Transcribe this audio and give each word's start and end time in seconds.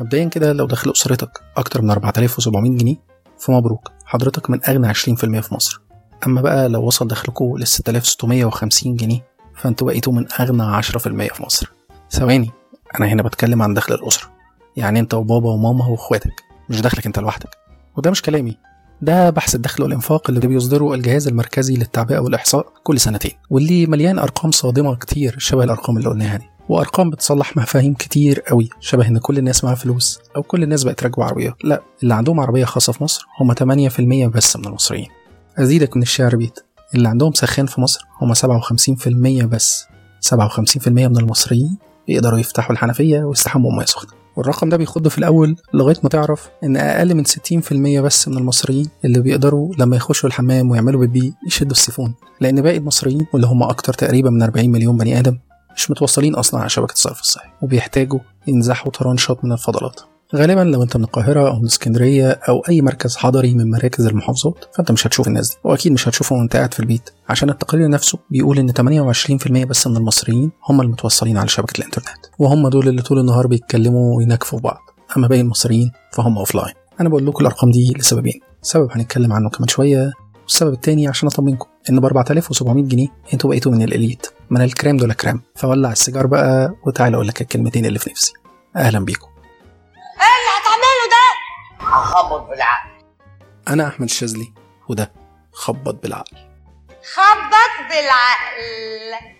مبدئيا 0.00 0.24
كده 0.28 0.52
لو 0.52 0.66
دخل 0.66 0.90
أسرتك 0.90 1.40
أكتر 1.56 1.82
من 1.82 1.90
4700 1.90 2.78
جنيه 2.78 2.96
فمبروك. 3.38 3.90
حضرتك 4.04 4.50
من 4.50 4.60
أغنى 4.68 4.88
20% 4.88 5.40
في 5.40 5.54
مصر. 5.54 5.80
أما 6.26 6.40
بقى 6.40 6.68
لو 6.68 6.84
وصل 6.84 7.08
دخلكوا 7.08 7.58
لل 7.58 7.66
6650 7.66 8.96
جنيه 8.96 9.26
فأنتوا 9.56 9.86
بقيتوا 9.86 10.12
من 10.12 10.26
أغنى 10.40 10.62
10% 10.82 11.32
في 11.34 11.42
مصر. 11.42 11.72
ثواني 12.10 12.50
أنا 13.00 13.06
هنا 13.06 13.22
بتكلم 13.22 13.62
عن 13.62 13.74
دخل 13.74 13.94
الأسرة. 13.94 14.30
يعني 14.76 15.00
أنت 15.00 15.14
وبابا 15.14 15.48
وماما 15.50 15.86
وإخواتك 15.86 16.42
مش 16.68 16.80
دخلك 16.80 17.06
أنت 17.06 17.18
لوحدك. 17.18 17.48
وده 17.96 18.10
مش 18.10 18.22
كلامي. 18.22 18.56
ده 19.02 19.30
بحث 19.30 19.54
الدخل 19.54 19.82
والإنفاق 19.82 20.30
اللي 20.30 20.46
بيصدره 20.46 20.94
الجهاز 20.94 21.28
المركزي 21.28 21.74
للتعبئة 21.74 22.18
والإحصاء 22.18 22.72
كل 22.84 23.00
سنتين 23.00 23.32
واللي 23.50 23.86
مليان 23.86 24.18
أرقام 24.18 24.50
صادمة 24.50 24.96
كتير 24.96 25.34
شبه 25.38 25.64
الأرقام 25.64 25.96
اللي 25.96 26.08
قلناها 26.08 26.36
دي. 26.36 26.44
وأرقام 26.70 27.10
بتصلح 27.10 27.56
مفاهيم 27.56 27.94
كتير 27.94 28.40
قوي 28.40 28.68
شبه 28.80 29.08
إن 29.08 29.18
كل 29.18 29.38
الناس 29.38 29.64
معاها 29.64 29.74
فلوس 29.74 30.20
أو 30.36 30.42
كل 30.42 30.62
الناس 30.62 30.84
بقت 30.84 31.02
راكبة 31.02 31.24
عربية. 31.24 31.56
لا 31.64 31.82
اللي 32.02 32.14
عندهم 32.14 32.40
عربية 32.40 32.64
خاصة 32.64 32.92
في 32.92 33.04
مصر 33.04 33.26
هم 33.40 33.54
8% 33.54 34.28
بس 34.36 34.56
من 34.56 34.66
المصريين. 34.66 35.06
أزيدك 35.58 35.96
من 35.96 36.02
الشعر 36.02 36.36
بيت. 36.36 36.58
اللي 36.94 37.08
عندهم 37.08 37.32
سخان 37.32 37.66
في 37.66 37.80
مصر 37.80 38.00
هم 38.22 38.34
57% 38.34 39.44
بس. 39.46 39.86
57% 40.20 40.88
من 40.88 41.16
المصريين 41.18 41.78
يقدروا 42.08 42.38
يفتحوا 42.38 42.72
الحنفية 42.72 43.22
ويستحموا 43.22 43.72
مياه 43.72 43.84
سخنة. 43.84 44.10
والرقم 44.36 44.68
ده 44.68 44.76
بيخض 44.76 45.08
في 45.08 45.18
الأول 45.18 45.56
لغاية 45.74 45.96
ما 46.02 46.08
تعرف 46.08 46.48
إن 46.64 46.76
أقل 46.76 47.14
من 47.14 47.24
60% 47.24 48.00
بس 48.00 48.28
من 48.28 48.38
المصريين 48.38 48.88
اللي 49.04 49.20
بيقدروا 49.20 49.74
لما 49.78 49.96
يخشوا 49.96 50.28
الحمام 50.28 50.70
ويعملوا 50.70 51.00
بيبي 51.00 51.34
يشدوا 51.46 51.72
السيفون. 51.72 52.14
لأن 52.40 52.62
باقي 52.62 52.76
المصريين 52.76 53.26
واللي 53.32 53.46
هم 53.46 53.62
أكتر 53.62 53.92
تقريبا 53.92 54.30
من 54.30 54.42
40 54.42 54.70
مليون 54.70 54.96
بني 54.96 55.18
آدم 55.18 55.38
مش 55.76 55.90
متوصلين 55.90 56.34
أصلا 56.34 56.60
على 56.60 56.68
شبكة 56.68 56.92
الصرف 56.92 57.20
الصحي 57.20 57.48
وبيحتاجوا 57.62 58.20
ينزحوا 58.46 58.92
طرنشات 58.92 59.44
من 59.44 59.52
الفضلات. 59.52 60.00
غالبا 60.34 60.60
لو 60.60 60.82
أنت 60.82 60.96
من 60.96 61.04
القاهرة 61.04 61.48
أو 61.48 61.58
من 61.58 61.64
اسكندرية 61.66 62.30
أو 62.30 62.62
أي 62.68 62.80
مركز 62.82 63.16
حضري 63.16 63.54
من 63.54 63.70
مراكز 63.70 64.06
المحافظات 64.06 64.64
فأنت 64.74 64.92
مش 64.92 65.06
هتشوف 65.06 65.28
الناس 65.28 65.48
دي 65.50 65.56
وأكيد 65.64 65.92
مش 65.92 66.08
هتشوفهم 66.08 66.38
وأنت 66.38 66.56
قاعد 66.56 66.74
في 66.74 66.80
البيت. 66.80 67.10
عشان 67.28 67.50
التقرير 67.50 67.88
نفسه 67.88 68.18
بيقول 68.30 68.58
إن 68.58 68.70
28% 68.70 69.64
بس 69.66 69.86
من 69.86 69.96
المصريين 69.96 70.50
هم 70.68 70.80
المتوصلين 70.80 71.36
على 71.36 71.48
شبكة 71.48 71.78
الإنترنت 71.78 72.26
وهم 72.38 72.68
دول 72.68 72.88
اللي 72.88 73.02
طول 73.02 73.18
النهار 73.18 73.46
بيتكلموا 73.46 74.16
وينكفوا 74.16 74.58
في 74.58 74.62
بعض. 74.64 74.78
أما 75.16 75.28
باقي 75.28 75.40
المصريين 75.40 75.92
فهم 76.12 76.38
أوفلاين 76.38 76.74
أنا 77.00 77.08
بقول 77.08 77.26
لكم 77.26 77.40
الأرقام 77.40 77.70
دي 77.70 77.94
لسببين 77.98 78.40
سبب 78.62 78.88
هنتكلم 78.92 79.32
عنه 79.32 79.50
كمان 79.50 79.68
شوية 79.68 80.12
والسبب 80.42 80.72
التاني 80.72 81.08
عشان 81.08 81.28
أطمنكم 81.28 81.66
إن 81.90 82.00
ب 82.00 82.04
4700 82.04 82.84
جنيه 82.84 83.08
أنتوا 83.32 83.50
بقيتوا 83.50 83.72
من 83.72 83.82
ال 83.82 83.88
elite. 83.88 84.26
من 84.50 84.62
ال 84.62 84.68
crème 84.68 84.96
de 84.96 85.04
la 85.04 85.12
crème. 85.12 85.42
فولع 85.56 85.92
السيجار 85.92 86.26
بقى 86.26 86.74
وتعالى 86.86 87.14
أقول 87.16 87.28
لك 87.28 87.40
الكلمتين 87.40 87.86
اللي 87.86 87.98
في 87.98 88.10
نفسي. 88.10 88.32
أهلا 88.76 89.04
بيكم. 89.04 89.28
إيه 89.96 90.36
اللي 90.36 90.50
هتعمله 90.60 91.06
ده؟ 91.10 91.86
هخبط 91.86 92.50
بالعقل. 92.50 92.90
أنا 93.68 93.88
أحمد 93.88 94.02
الشاذلي 94.08 94.52
وده 94.88 95.12
خبط 95.52 96.02
بالعقل. 96.02 96.36
خبط 97.14 97.88
بالعقل. 97.88 99.39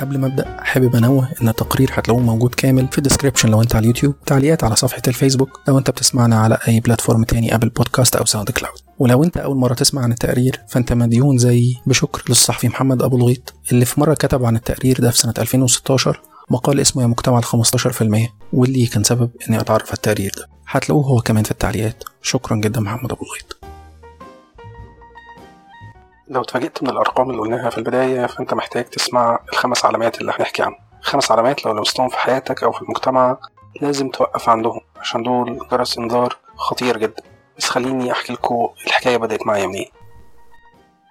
قبل 0.00 0.18
ما 0.18 0.26
أبدأ 0.26 0.56
حابب 0.62 0.96
أنوه 0.96 1.28
إن 1.42 1.48
التقرير 1.48 1.90
هتلاقوه 1.94 2.22
موجود 2.22 2.54
كامل 2.54 2.88
في 2.88 2.98
ال 2.98 3.02
description 3.02 3.48
لو 3.48 3.62
أنت 3.62 3.74
على 3.74 3.82
اليوتيوب. 3.82 4.14
وتعليقات 4.22 4.64
على 4.64 4.76
صفحة 4.76 5.02
الفيسبوك 5.08 5.60
لو 5.68 5.78
أنت 5.78 5.90
بتسمعنا 5.90 6.40
على 6.40 6.58
أي 6.68 6.80
platform 6.80 7.24
تاني 7.24 7.54
Apple 7.54 7.68
Podcast 7.68 8.16
أو 8.16 8.24
SoundCloud 8.24 8.78
ولو 8.98 9.24
أنت 9.24 9.36
أول 9.36 9.56
مرة 9.56 9.74
تسمع 9.74 10.02
عن 10.02 10.12
التقرير 10.12 10.60
فأنت 10.68 10.92
مديون 10.92 11.38
زيي 11.38 11.74
بشكر 11.86 12.22
للصحفي 12.28 12.68
محمد 12.68 13.02
أبو 13.02 13.16
الغيط 13.16 13.54
اللي 13.72 13.84
في 13.84 14.00
مرة 14.00 14.14
كتب 14.14 14.44
عن 14.44 14.56
التقرير 14.56 15.00
ده 15.00 15.10
في 15.10 15.18
سنة 15.18 15.34
2016 15.38 16.20
مقال 16.50 16.80
اسمه 16.80 17.02
يا 17.02 17.06
مجتمع 17.06 17.38
ال 17.38 17.44
15% 17.44 18.28
واللي 18.52 18.86
كان 18.86 19.04
سبب 19.04 19.30
إني 19.48 19.60
أتعرف 19.60 19.86
على 19.86 19.94
التقرير 19.96 20.32
ده. 20.38 20.48
هتلاقوه 20.68 21.04
هو 21.06 21.20
كمان 21.20 21.44
في 21.44 21.50
التعليقات. 21.50 22.04
شكرا 22.22 22.56
جدا 22.56 22.80
محمد 22.80 23.12
أبو 23.12 23.24
الغيط. 23.24 23.59
لو 26.30 26.40
اتفاجئت 26.42 26.82
من 26.82 26.90
الأرقام 26.90 27.30
اللي 27.30 27.42
قلناها 27.42 27.70
في 27.70 27.78
البداية 27.78 28.26
فأنت 28.26 28.54
محتاج 28.54 28.84
تسمع 28.84 29.38
الخمس 29.52 29.84
علامات 29.84 30.20
اللي 30.20 30.32
هنحكي 30.38 30.62
عنهم. 30.62 30.78
خمس 31.02 31.30
علامات 31.30 31.64
لو 31.66 31.72
لمستهم 31.72 32.08
في 32.08 32.18
حياتك 32.18 32.62
أو 32.62 32.72
في 32.72 32.82
المجتمع 32.82 33.38
لازم 33.82 34.08
توقف 34.08 34.48
عندهم 34.48 34.80
عشان 34.96 35.22
دول 35.22 35.58
جرس 35.70 35.98
انذار 35.98 36.36
خطير 36.56 36.98
جدا. 36.98 37.22
بس 37.58 37.68
خليني 37.68 38.12
أحكي 38.12 38.32
لكم 38.32 38.68
الحكاية 38.86 39.16
بدأت 39.16 39.46
معايا 39.46 39.66
منين. 39.66 39.86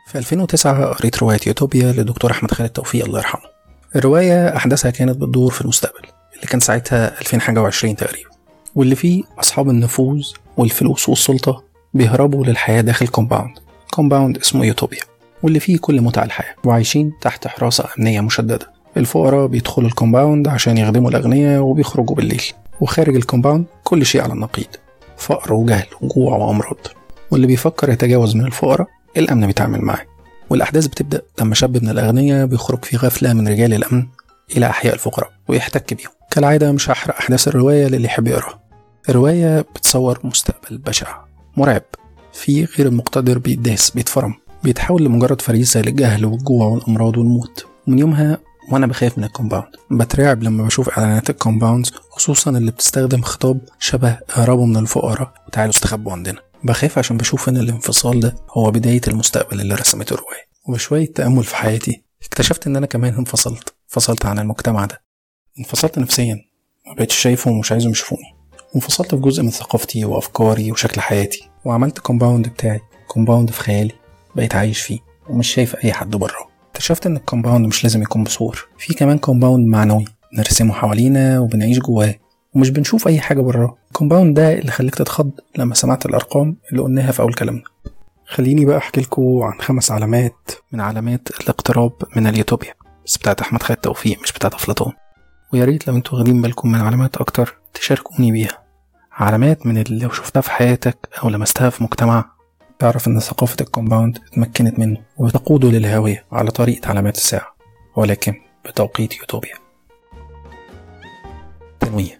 في 0.07 0.17
2009 0.17 0.93
قريت 0.93 1.17
رواية 1.17 1.39
يوتوبيا 1.47 1.91
للدكتور 1.91 2.31
أحمد 2.31 2.51
خالد 2.51 2.69
توفيق 2.69 3.05
الله 3.05 3.19
يرحمه. 3.19 3.49
الرواية 3.95 4.55
أحداثها 4.55 4.91
كانت 4.91 5.17
بتدور 5.17 5.51
في 5.51 5.61
المستقبل 5.61 6.07
اللي 6.35 6.47
كان 6.47 6.59
ساعتها 6.59 7.19
2021 7.21 7.95
تقريبا. 7.95 8.29
واللي 8.75 8.95
فيه 8.95 9.23
أصحاب 9.39 9.69
النفوذ 9.69 10.23
والفلوس 10.57 11.09
والسلطة 11.09 11.63
بيهربوا 11.93 12.45
للحياة 12.45 12.81
داخل 12.81 13.07
كومباوند 13.07 13.59
كومباوند 13.99 14.37
اسمه 14.37 14.65
يوتوبيا 14.65 14.99
واللي 15.43 15.59
فيه 15.59 15.77
كل 15.77 16.01
متع 16.01 16.23
الحياة 16.23 16.55
وعايشين 16.65 17.13
تحت 17.21 17.47
حراسة 17.47 17.85
أمنية 17.99 18.21
مشددة. 18.21 18.71
الفقراء 18.97 19.47
بيدخلوا 19.47 19.87
الكومباوند 19.87 20.47
عشان 20.47 20.77
يخدموا 20.77 21.09
الأغنياء 21.09 21.61
وبيخرجوا 21.61 22.15
بالليل. 22.15 22.43
وخارج 22.81 23.15
الكومباوند 23.15 23.65
كل 23.83 24.05
شيء 24.05 24.21
على 24.21 24.33
النقيض 24.33 24.67
فقر 25.17 25.53
وجهل 25.53 25.85
وجوع 26.01 26.37
وأمراض. 26.37 26.77
واللي 27.31 27.47
بيفكر 27.47 27.89
يتجاوز 27.89 28.35
من 28.35 28.45
الفقراء 28.45 28.87
الأمن 29.17 29.47
بيتعامل 29.47 29.81
معاه. 29.81 30.05
والأحداث 30.49 30.87
بتبدأ 30.87 31.21
لما 31.41 31.55
شاب 31.55 31.83
من 31.83 31.89
الأغنياء 31.89 32.45
بيخرج 32.45 32.85
في 32.85 32.97
غفلة 32.97 33.33
من 33.33 33.47
رجال 33.47 33.73
الأمن 33.73 34.07
إلى 34.57 34.65
أحياء 34.65 34.93
الفقراء 34.93 35.29
ويحتك 35.47 35.93
بيهم. 35.93 36.11
كالعادة 36.31 36.71
مش 36.71 36.89
هحرق 36.89 37.17
أحداث 37.17 37.47
الرواية 37.47 37.87
للي 37.87 38.05
يحب 38.05 38.27
يقراها. 38.27 38.59
الرواية 39.09 39.61
بتصور 39.61 40.19
مستقبل 40.23 40.77
بشع 40.77 41.17
مرعب. 41.57 41.83
في 42.39 42.65
غير 42.65 42.87
المقتدر 42.87 43.37
بيداس 43.37 43.91
بيتفرم 43.91 44.33
بيتحول 44.63 45.03
لمجرد 45.03 45.41
فريسة 45.41 45.81
للجهل 45.81 46.25
والجوع 46.25 46.65
والأمراض 46.65 47.17
والموت. 47.17 47.65
ومن 47.87 47.99
يومها 47.99 48.37
وأنا 48.71 48.87
بخاف 48.87 49.17
من 49.17 49.23
الكومباوند 49.23 49.67
بترعب 49.91 50.43
لما 50.43 50.63
بشوف 50.65 50.89
إعلانات 50.89 51.29
ال 51.29 51.35
compounds 51.35 51.91
خصوصا 52.09 52.51
اللي 52.51 52.71
بتستخدم 52.71 53.21
خطاب 53.21 53.61
شبه 53.79 54.17
اهربوا 54.37 54.65
من 54.65 54.77
الفقراء 54.77 55.33
وتعالوا 55.47 55.73
استخبوا 55.73 56.11
عندنا 56.11 56.39
بخاف 56.63 56.97
عشان 56.97 57.17
بشوف 57.17 57.49
إن 57.49 57.57
الانفصال 57.57 58.19
ده 58.19 58.35
هو 58.51 58.71
بداية 58.71 59.01
المستقبل 59.07 59.61
اللي 59.61 59.75
رسمته 59.75 60.13
الرواية 60.13 60.49
وبشوية 60.67 61.13
تأمل 61.13 61.43
في 61.43 61.55
حياتي 61.55 62.03
اكتشفت 62.25 62.67
إن 62.67 62.75
أنا 62.75 62.85
كمان 62.85 63.13
انفصلت. 63.13 63.73
انفصلت 63.89 64.25
عن 64.25 64.39
المجتمع 64.39 64.85
ده. 64.85 65.01
انفصلت 65.59 65.99
نفسيا. 65.99 66.35
ما 66.87 66.93
بقتش 66.93 67.15
شايفهم 67.19 67.53
ومش 67.53 67.71
عايزهم 67.71 67.91
يشوفوني. 67.91 68.35
وانفصلت 68.73 69.15
في 69.15 69.21
جزء 69.21 69.43
من 69.43 69.49
ثقافتي 69.51 70.05
وأفكاري 70.05 70.71
وشكل 70.71 71.01
حياتي. 71.01 71.49
وعملت 71.65 71.99
كومباوند 71.99 72.47
بتاعي 72.47 72.79
كومباوند 73.07 73.51
في 73.51 73.61
خيالي 73.61 73.93
بقيت 74.35 74.55
عايش 74.55 74.81
فيه 74.81 74.99
ومش 75.29 75.53
شايف 75.53 75.75
أي 75.85 75.93
حد 75.93 76.09
بره 76.15 76.49
اكتشفت 76.71 77.05
إن 77.05 77.17
الكومباوند 77.17 77.67
مش 77.67 77.83
لازم 77.83 78.01
يكون 78.01 78.23
بسور. 78.23 78.67
في 78.77 78.93
كمان 78.93 79.17
كومباوند 79.17 79.67
معنوي 79.67 80.05
نرسمه 80.37 80.73
حوالينا 80.73 81.39
وبنعيش 81.39 81.79
جواه 81.79 82.15
ومش 82.55 82.69
بنشوف 82.69 83.07
أي 83.07 83.19
حاجة 83.19 83.41
براه 83.41 83.77
الكومباوند 83.87 84.35
ده 84.39 84.53
اللي 84.53 84.71
خلاك 84.71 84.95
تتخض 84.95 85.31
لما 85.57 85.75
سمعت 85.75 86.05
الأرقام 86.05 86.57
اللي 86.71 86.81
قلناها 86.81 87.11
في 87.11 87.19
أول 87.21 87.33
كلامنا. 87.33 87.63
خليني 88.25 88.65
بقى 88.65 88.77
أحكي 88.77 89.01
لكم 89.01 89.39
عن 89.41 89.61
خمس 89.61 89.91
علامات 89.91 90.51
من 90.71 90.79
علامات 90.81 91.27
الاقتراب 91.41 91.91
من 92.15 92.27
اليوتوبيا. 92.27 92.73
بس 93.05 93.17
بتاعت 93.17 93.41
أحمد 93.41 93.63
خالد 93.63 93.79
توفيق 93.79 94.19
مش 94.23 94.31
بتاعت 94.31 94.53
أفلاطون. 94.53 94.93
ويا 95.53 95.65
ريت 95.65 95.87
لو 95.87 95.95
أنتوا 95.95 96.17
واخدين 96.17 96.41
بالكم 96.41 96.71
من 96.71 96.79
علامات 96.79 97.17
أكتر 97.17 97.57
تشاركوني 97.73 98.31
بيها. 98.31 98.68
علامات 99.19 99.65
من 99.65 99.77
اللي 99.77 100.03
لو 100.03 100.09
شفتها 100.09 100.41
في 100.41 100.51
حياتك 100.51 101.09
أو 101.23 101.29
لمستها 101.29 101.69
في 101.69 101.83
مجتمع 101.83 102.31
تعرف 102.79 103.07
إن 103.07 103.19
ثقافة 103.19 103.55
الكومباوند 103.61 104.17
اتمكنت 104.17 104.79
منه 104.79 104.97
وتقوده 105.17 105.69
للهاوية 105.69 106.25
على 106.31 106.51
طريقة 106.51 106.89
علامات 106.89 107.15
الساعة 107.17 107.55
ولكن 107.95 108.33
بتوقيت 108.65 109.17
يوتوبيا. 109.17 109.55
تنويه. 111.79 112.17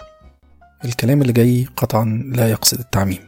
الكلام 0.86 1.22
اللي 1.22 1.34
جاي 1.34 1.68
قطعا 1.78 2.32
لا 2.36 2.50
يقصد 2.50 2.80
التعميم 2.80 3.20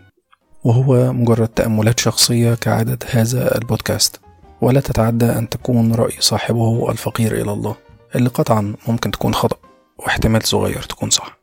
وهو 0.63 1.13
مجرد 1.13 1.47
تأملات 1.47 1.99
شخصية 1.99 2.53
كعادة 2.53 2.99
هذا 3.11 3.57
البودكاست. 3.57 4.19
ولا 4.61 4.79
تتعدى 4.79 5.25
أن 5.25 5.49
تكون 5.49 5.95
رأي 5.95 6.15
صاحبه 6.19 6.91
الفقير 6.91 7.41
إلى 7.41 7.51
الله 7.53 7.75
اللي 8.15 8.29
قطعا 8.29 8.75
ممكن 8.87 9.11
تكون 9.11 9.33
خطأ 9.33 9.57
واحتمال 9.99 10.43
صغير 10.43 10.81
تكون 10.81 11.09
صح. 11.09 11.40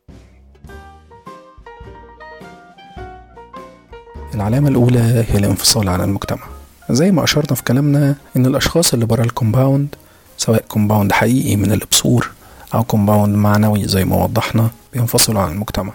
العلامة 4.39 4.69
الأولى 4.69 4.99
هي 4.99 5.37
الانفصال 5.37 5.89
عن 5.89 6.01
المجتمع. 6.01 6.43
زي 6.89 7.11
ما 7.11 7.23
أشرنا 7.23 7.55
في 7.55 7.63
كلامنا 7.63 8.15
إن 8.37 8.45
الأشخاص 8.45 8.93
اللي 8.93 9.05
برا 9.05 9.23
الكومباوند 9.23 9.95
سواء 10.37 10.63
كومباوند 10.67 11.11
حقيقي 11.11 11.55
من 11.55 11.71
أبو 11.71 12.00
سور 12.00 12.29
أو 12.73 12.83
كومباوند 12.83 13.35
معنوي 13.35 13.87
زي 13.87 14.05
ما 14.05 14.23
وضحنا 14.23 14.69
بينفصلوا 14.93 15.41
عن 15.41 15.51
المجتمع. 15.51 15.93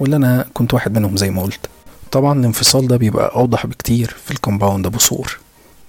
واللي 0.00 0.16
أنا 0.16 0.46
كنت 0.54 0.74
واحد 0.74 0.98
منهم 0.98 1.16
زي 1.16 1.30
ما 1.30 1.42
قلت. 1.42 1.60
طبعا 2.12 2.40
الانفصال 2.40 2.88
ده 2.88 2.96
بيبقى 2.96 3.34
أوضح 3.34 3.66
بكتير 3.66 4.16
في 4.24 4.30
الكومباوند 4.30 4.86
أبو 4.86 4.98
سور 4.98 5.38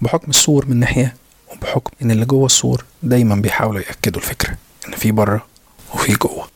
بحكم 0.01 0.29
السور 0.29 0.65
من 0.65 0.79
ناحية 0.79 1.15
وبحكم 1.51 1.91
إن 2.01 2.11
اللي 2.11 2.25
جوه 2.25 2.45
السور 2.45 2.83
دايما 3.03 3.35
بيحاولوا 3.35 3.81
يأكدوا 3.81 4.21
الفكرة 4.21 4.57
إن 4.88 4.94
في 4.94 5.11
بره 5.11 5.45
وفي 5.94 6.13
جوه. 6.13 6.52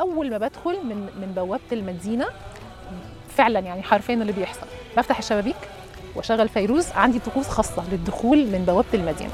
أول 0.00 0.30
ما 0.30 0.38
بدخل 0.38 0.84
من 0.84 0.96
من 0.96 1.32
بوابة 1.36 1.62
المدينة 1.72 2.26
فعلا 3.36 3.60
يعني 3.60 3.82
حرفيا 3.82 4.14
اللي 4.14 4.32
بيحصل. 4.32 4.66
بفتح 4.96 5.18
الشبابيك 5.18 5.56
وأشغل 6.14 6.48
فيروز 6.48 6.90
عندي 6.92 7.18
طقوس 7.18 7.48
خاصة 7.48 7.84
للدخول 7.92 8.38
من 8.38 8.64
بوابة 8.66 8.88
المدينة. 8.94 9.32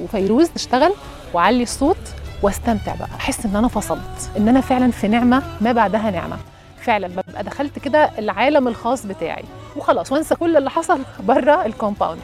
وفيروز 0.00 0.48
تشتغل 0.50 0.92
واعلي 1.32 1.62
الصوت 1.62 1.96
واستمتع 2.42 2.94
بقى. 2.94 3.08
أحس 3.16 3.46
إن 3.46 3.56
أنا 3.56 3.68
فصلت 3.68 4.30
إن 4.36 4.48
أنا 4.48 4.60
فعلا 4.60 4.90
في 4.90 5.08
نعمة 5.08 5.42
ما 5.60 5.72
بعدها 5.72 6.10
نعمة. 6.10 6.36
فعلا 6.80 7.08
ببقى 7.08 7.44
دخلت 7.44 7.78
كده 7.78 8.10
العالم 8.18 8.68
الخاص 8.68 9.06
بتاعي. 9.06 9.44
وخلاص 9.76 10.12
وأنسى 10.12 10.34
كل 10.34 10.56
اللي 10.56 10.70
حصل 10.70 11.00
بره 11.20 11.66
الكومباوند. 11.66 12.20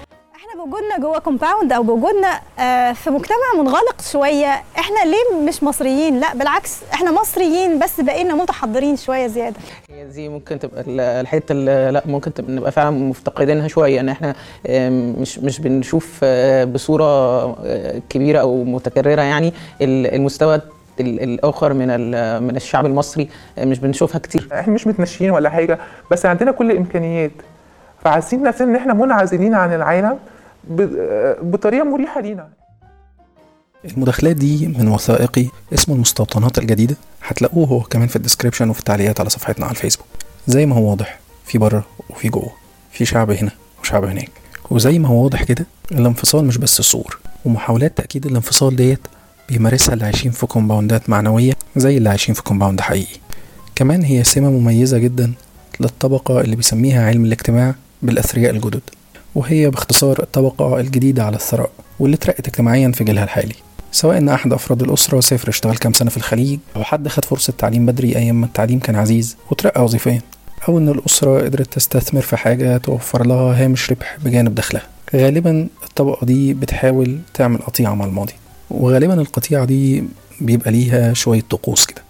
بوجودنا 0.67 0.99
جوه 1.01 1.19
كومباوند 1.19 1.73
أو 1.73 1.83
بوجودنا 1.83 2.41
آه، 2.59 2.93
في 2.93 3.11
مجتمع 3.11 3.37
منغلق 3.63 4.01
شوية. 4.13 4.47
إحنا 4.79 4.97
ليه 5.05 5.47
مش 5.49 5.63
مصريين؟ 5.63 6.21
لا 6.21 6.35
بالعكس 6.35 6.79
إحنا 6.95 7.11
مصريين 7.21 7.79
بس 7.79 8.01
بقينا 8.01 8.35
متحضرين 8.35 8.97
شوية 8.97 9.27
زيادة. 9.27 9.57
هي 9.91 10.05
دي 10.05 10.29
ممكن 10.29 10.59
تبقى 10.59 10.81
ال- 10.81 11.01
الحتة 11.01 11.53
اللي 11.53 11.91
لا 11.93 12.03
ممكن 12.07 12.35
تبقى 12.35 12.53
نبقى 12.53 12.73
فعلا 12.73 12.91
مفتقدينها 12.91 13.69
شوية. 13.69 14.01
إن 14.01 14.09
إحنا 14.09 14.35
مش 15.21 15.39
مش 15.39 15.61
بنشوف 15.61 16.21
آه، 16.23 16.65
بصورة 16.65 17.05
آه، 17.05 18.03
كبيرة 18.09 18.39
أو 18.41 18.65
متكررة 18.65 19.23
يعني. 19.23 19.53
ال- 19.83 20.15
المستوى 20.15 20.55
ال- 21.01 21.23
الآخر 21.23 21.73
من 21.73 21.91
ال- 21.91 22.43
من 22.43 22.57
الشعب 22.57 22.87
المصري 22.87 23.29
مش 23.59 23.79
بنشوفها 23.79 24.19
كتير. 24.19 24.49
إحنا 24.53 24.75
مش 24.75 24.87
متنشيين 24.87 25.31
ولا 25.31 25.51
حاجة 25.51 25.79
بس 26.11 26.27
عندنا 26.27 26.53
كل 26.53 26.71
الإمكانيات. 26.71 27.31
فحاسين 28.05 28.43
نفسنا 28.43 28.71
إن 28.71 28.77
إحنا 28.77 28.95
منعزلين 28.95 29.55
عن 29.55 29.73
العالم 29.75 30.19
بطريقة 31.43 31.85
مريحة 31.85 32.21
لينا. 32.21 32.49
المداخلات 33.85 34.37
دي 34.37 34.67
من 34.67 34.89
وثائقي 34.89 35.47
اسمه 35.75 35.95
المستوطنات 35.95 36.59
الجديدة 36.59 36.97
هتلاقوه 37.23 37.67
هو 37.67 37.81
كمان 37.81 38.09
في 38.09 38.17
الديسكريبشن 38.17 38.71
وفي 38.71 38.79
التعليقات 38.79 39.21
على 39.21 39.31
صفحتنا 39.31 39.67
على 39.67 39.75
الفيسبوك. 39.75 40.07
زي 40.47 40.67
ما 40.67 40.77
هو 40.77 40.91
واضح 40.91 41.19
في 41.47 41.59
بره 41.59 41.87
وفي 42.11 42.29
جوه 42.29 42.53
في 42.93 43.05
شعب 43.05 43.31
هنا 43.31 43.51
وشعب 43.81 44.05
هناك. 44.05 44.31
وزي 44.71 44.99
ما 44.99 45.09
هو 45.09 45.25
واضح 45.25 45.43
كده 45.43 45.67
الانفصال 45.93 46.45
مش 46.45 46.59
بس 46.59 46.81
صور 46.81 47.19
ومحاولات 47.45 47.97
تأكيد 47.97 48.27
الانفصال 48.27 48.77
ديت 48.77 49.01
بيمارسها 49.49 49.95
اللي 49.95 50.05
عايشين 50.05 50.31
في 50.31 50.47
كومباوندات 50.47 51.11
معنوية 51.11 51.53
زي 51.77 51.97
اللي 51.97 52.09
عايشين 52.09 52.35
في 52.35 52.43
كومباوند 52.43 52.81
حقيقي. 52.81 53.17
كمان 53.75 54.03
هي 54.03 54.25
سمة 54.25 54.51
مميزة 54.51 54.99
جدا 54.99 55.33
للطبقة 55.81 56.41
اللي 56.41 56.57
بيسميها 56.57 57.07
علم 57.07 57.25
الاجتماع 57.25 57.75
بالأثرياء 58.03 58.55
الجدد. 58.55 58.81
وهي 59.37 59.71
باختصار 59.71 60.23
الطبقة 60.23 60.81
الجديدة 60.81 61.25
على 61.25 61.37
الثراء 61.37 61.71
واللي 62.01 62.15
اترقت 62.15 62.49
اجتماعيا 62.49 62.93
في 62.93 63.05
جيلها 63.05 63.25
الحالي. 63.25 63.55
سواء 63.93 64.19
إن 64.19 64.29
أحد 64.29 64.53
أفراد 64.53 64.83
الأسرة 64.83 65.21
سافر 65.21 65.49
اشتغل 65.49 65.77
كام 65.77 65.93
سنة 65.93 66.11
في 66.11 66.17
الخليج 66.17 66.59
أو 66.77 66.85
حد 66.85 67.09
خد 67.09 67.25
فرصة 67.25 67.53
تعليم 67.59 67.87
بدري 67.87 68.17
أيام 68.17 68.41
ما 68.41 68.47
التعليم 68.47 68.79
كان 68.79 68.97
عزيز 68.97 69.37
وترقى 69.51 69.85
وظيفيا 69.85 70.21
أو 70.69 70.79
إن 70.79 70.89
الأسرة 70.89 71.43
قدرت 71.43 71.73
تستثمر 71.75 72.21
في 72.21 72.37
حاجة 72.37 72.77
توفر 72.77 73.27
لها 73.27 73.65
هامش 73.65 73.91
ربح 73.91 74.17
بجانب 74.25 74.55
دخلها. 74.55 74.83
غالبا 75.17 75.69
الطبقة 75.85 76.27
دي 76.27 76.55
بتحاول 76.55 77.19
تعمل 77.35 77.59
قطيعة 77.59 77.95
مع 77.95 78.05
الماضي 78.05 78.33
وغالبا 78.71 79.15
القطيعة 79.21 79.65
دي 79.65 80.05
بيبقى 80.41 80.71
ليها 80.71 81.13
شوية 81.13 81.43
طقوس 81.51 81.87
كده. 81.87 82.03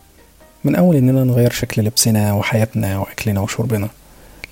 من 0.64 0.74
أول 0.74 0.96
إننا 0.96 1.24
نغير 1.24 1.50
شكل 1.50 1.82
لبسنا 1.82 2.32
وحياتنا 2.32 2.98
وأكلنا 2.98 3.40
وشربنا. 3.40 3.88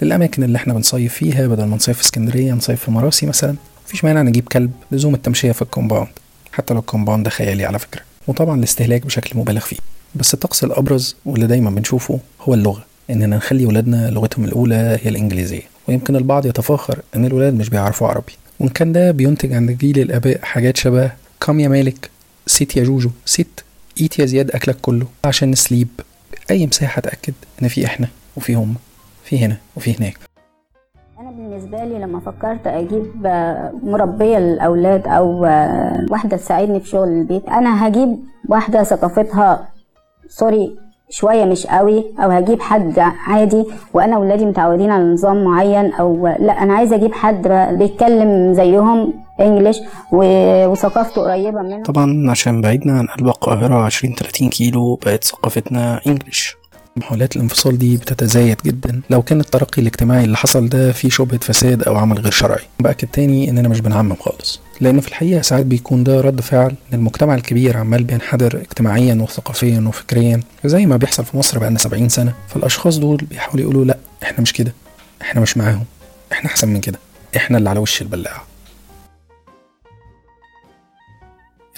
للأماكن 0.03 0.43
اللي 0.43 0.57
إحنا 0.57 0.75
بنصيف 0.75 1.15
فيها 1.15 1.47
بدل 1.47 1.65
ما 1.65 1.77
نصيف 1.77 1.97
في 1.99 2.05
اسكندرية 2.05 2.53
نصيف 2.53 2.85
في 2.85 2.91
مراسي 2.91 3.27
مثلا. 3.27 3.55
مفيش 3.87 4.05
مانع 4.05 4.23
نجيب 4.23 4.49
كلب 4.49 4.73
لزوم 4.93 5.15
التمشية 5.15 5.53
في 5.53 5.63
الكومباوند. 5.63 6.09
حتى 6.53 6.75
لو 6.75 6.81
الكومباوند 6.81 7.25
ده 7.25 7.31
خيالي 7.31 7.65
على 7.65 7.79
فكرة. 7.79 8.03
وطبعا 8.27 8.59
الاستهلاك 8.59 9.07
بشكل 9.07 9.39
مبالغ 9.39 9.61
فيه. 9.61 9.77
بس 10.15 10.35
الطقس 10.35 10.65
الأبرز 10.65 11.17
واللي 11.27 11.47
دايما 11.47 11.71
بنشوفه 11.71 12.21
هو 12.41 12.55
اللغة. 12.55 12.85
إننا 13.11 13.37
نخلي 13.37 13.67
ولادنا 13.67 14.11
لغتهم 14.11 14.45
الأولى 14.45 14.99
هي 15.03 15.09
الإنجليزية. 15.09 15.63
ويمكن 15.89 16.17
البعض 16.17 16.47
يتفاخر 16.47 16.99
إن 17.17 17.25
الولاد 17.25 17.55
مش 17.55 17.69
بيعرفوا 17.69 18.09
عربي. 18.09 18.33
وإن 18.61 18.69
كان 18.69 18.93
ده 18.93 19.11
بينتج 19.11 19.53
عند 19.53 19.71
جيل 19.71 19.99
الآباء 19.99 20.39
حاجات 20.43 20.77
شبه 20.77 21.11
come 21.41 21.61
يا 21.61 21.69
مالك 21.69 22.11
sit 22.47 22.77
يا 22.77 22.85
جوجو 22.85 23.11
sit 23.27 23.65
eat 24.01 24.19
يا 24.19 24.27
زياد 24.27 24.51
أكلك 24.51 24.77
كله. 24.83 25.07
عشان 25.25 25.51
ن 25.51 25.56
sleep. 25.56 25.89
أي 26.51 26.67
مساحة 26.67 27.01
تأكد 27.01 27.35
إن 27.63 27.69
في 27.69 27.87
إحنا 27.87 28.09
وفي 28.37 28.55
هم. 28.55 28.75
في 29.25 29.45
هنا 29.45 29.57
وفي 29.77 29.99
هناك. 29.99 30.17
أنا 31.21 31.31
بالنسبة 31.31 31.85
لي 31.85 31.99
لما 31.99 32.21
فكرت 32.21 32.67
أجيب 32.67 33.27
مربية 33.83 34.39
للأولاد 34.39 35.07
أو 35.09 35.45
آه، 35.45 36.07
واحدة 36.11 36.37
تساعدني 36.37 36.81
في 36.81 36.89
شغل 36.89 37.09
البيت 37.09 37.49
أنا 37.49 37.89
هجيب 37.89 38.19
واحدة 38.49 38.83
ثقافتها 38.83 39.69
سوري 40.29 40.77
شوية 41.11 41.45
مش 41.45 41.67
قوي 41.67 42.05
أو 42.19 42.31
هجيب 42.31 42.63
حد 42.63 42.99
عادي 42.99 43.65
وأنا 43.95 44.19
ولادي 44.19 44.47
متعودين 44.47 44.91
على 44.91 45.05
نظام 45.05 45.45
معين 45.45 45.93
أو 45.93 46.27
لأ 46.27 46.63
أنا 46.63 46.75
عايزة 46.75 46.97
أجيب 46.97 47.13
حد 47.15 47.49
بيتكلم 47.79 48.53
زيهم 48.55 49.13
إنجليش 49.41 49.77
و- 50.13 50.67
وثقافته 50.67 51.23
قريبة 51.23 51.63
منهم 51.63 51.83
طبعا 51.83 52.31
عشان 52.31 52.61
بعيدنا 52.61 52.93
عن 52.99 53.07
قلب 53.07 53.27
القاهرة 53.27 53.75
20 53.75 54.15
30 54.15 54.49
كيلو 54.49 54.95
بقت 54.97 55.25
ثقافتنا 55.25 56.01
انجلش 56.07 56.57
محاولات 56.97 57.37
الانفصال 57.37 57.79
دي 57.79 57.97
بتتزايد 57.97 58.57
جدا. 58.67 59.01
لو 59.11 59.23
كان 59.23 59.41
الترقي 59.41 59.83
الاجتماعي 59.83 60.25
اللي 60.25 60.37
حصل 60.37 60.69
ده 60.69 60.93
فيه 60.93 61.09
شبهة 61.09 61.39
فساد 61.39 61.83
أو 61.83 61.97
عمل 61.97 62.19
غير 62.19 62.33
شرعي. 62.33 62.65
بأكد 62.81 63.09
تاني 63.09 63.51
إننا 63.51 63.69
مش 63.69 63.81
بنعمم 63.81 64.15
خالص. 64.15 64.61
لأن 64.81 65.01
في 65.01 65.09
الحقيقة 65.09 65.43
ساعات 65.43 65.67
بيكون 65.67 66.05
ده 66.05 66.21
رد 66.21 66.41
فعل 66.41 66.69
إن 66.71 66.99
المجتمع 66.99 67.35
الكبير 67.35 67.77
عمال 67.77 68.05
بينحدر 68.05 68.57
اجتماعيا 68.57 69.15
وثقافيا 69.15 69.85
وفكريا 69.89 70.41
زي 70.65 70.87
ما 70.87 70.97
بيحصل 70.97 71.25
في 71.25 71.37
مصر 71.37 71.59
بقالنا 71.59 71.79
70 71.79 72.09
سنة. 72.09 72.35
فالأشخاص 72.49 72.99
دول 72.99 73.17
بيحاولوا 73.17 73.61
يقولوا 73.61 73.85
لأ 73.85 73.99
إحنا 74.23 74.41
مش 74.41 74.53
كده. 74.53 74.73
إحنا 75.23 75.41
مش 75.41 75.57
معاهم. 75.57 75.85
إحنا 76.33 76.51
أحسن 76.51 76.69
من 76.69 76.81
كده. 76.81 76.99
إحنا 77.37 77.59
اللي 77.59 77.71
على 77.71 77.79
وش 77.79 78.03
البلاعة. 78.03 78.45